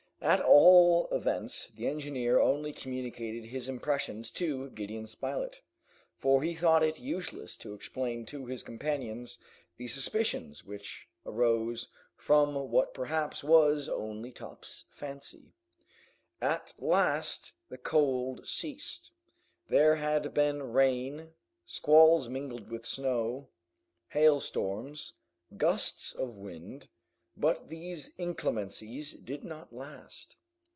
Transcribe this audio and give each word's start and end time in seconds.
At 0.23 0.39
all 0.41 1.09
events, 1.11 1.69
the 1.69 1.87
engineer 1.87 2.39
only 2.39 2.71
communicated 2.73 3.43
his 3.45 3.67
impressions 3.67 4.29
to 4.33 4.69
Gideon 4.69 5.07
Spilett, 5.07 5.59
for 6.19 6.43
he 6.43 6.53
thought 6.53 6.83
it 6.83 6.99
useless 6.99 7.57
to 7.57 7.73
explain 7.73 8.27
to 8.27 8.45
his 8.45 8.61
companions 8.61 9.39
the 9.77 9.87
suspicions 9.87 10.63
which 10.63 11.09
arose 11.25 11.91
from 12.15 12.53
what 12.69 12.93
perhaps 12.93 13.43
was 13.43 13.89
only 13.89 14.31
Top's 14.31 14.85
fancy. 14.91 15.55
At 16.39 16.71
last 16.77 17.51
the 17.69 17.79
cold 17.79 18.47
ceased. 18.47 19.09
There 19.69 19.95
had 19.95 20.35
been 20.35 20.61
rain, 20.71 21.31
squalls 21.65 22.29
mingled 22.29 22.69
with 22.69 22.85
snow, 22.85 23.49
hailstorms, 24.09 25.13
gusts 25.57 26.13
of 26.13 26.37
wind, 26.37 26.87
but 27.37 27.69
these 27.69 28.13
inclemencies 28.19 29.13
did 29.13 29.41
not 29.41 29.71
last. 29.73 30.35